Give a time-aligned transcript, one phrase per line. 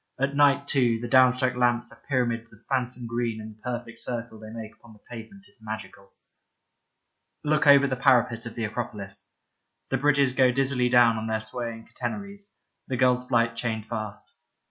[0.19, 3.99] At night, too, the down struck lamps are pyramids of phantom green and the perfect
[3.99, 6.11] circle they make upon the pavement is magical.
[7.43, 9.29] Look over the parapet of the Acropolis.
[9.91, 12.55] The bridges go dizzily down on their swaying catenaries,
[12.87, 14.27] the gull's flight chained fast.